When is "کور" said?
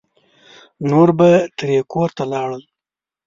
1.91-2.09